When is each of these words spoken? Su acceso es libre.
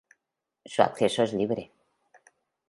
Su 0.65 0.81
acceso 0.81 1.21
es 1.21 1.31
libre. 1.33 1.71